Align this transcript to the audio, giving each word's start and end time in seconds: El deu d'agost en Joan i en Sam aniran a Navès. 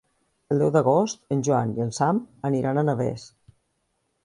El 0.53 0.61
deu 0.61 0.71
d'agost 0.75 1.21
en 1.35 1.43
Joan 1.49 1.75
i 1.77 1.85
en 1.87 1.93
Sam 1.99 2.23
aniran 2.51 2.83
a 2.83 2.87
Navès. 2.91 3.29